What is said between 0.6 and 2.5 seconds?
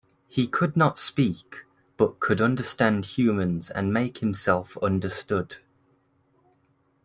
not speak, but could